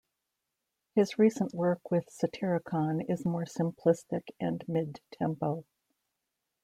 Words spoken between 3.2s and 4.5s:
more simplistic